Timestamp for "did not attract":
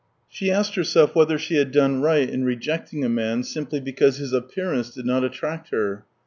4.89-5.69